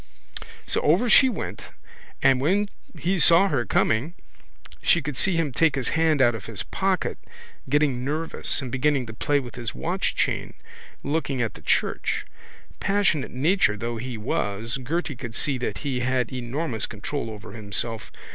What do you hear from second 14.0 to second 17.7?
was Gerty could see that he had enormous control over